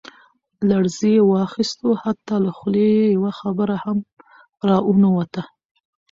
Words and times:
لړزې 0.69 1.13
واخستو 1.33 1.87
حتا 2.01 2.35
له 2.45 2.51
خولې 2.57 2.85
يې 2.97 3.05
يوه 3.15 3.31
خبره 3.39 3.75
هم 3.83 3.97
را 4.67 4.77
ونوته. 4.87 5.43